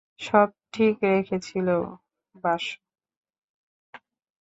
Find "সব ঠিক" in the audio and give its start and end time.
0.19-0.95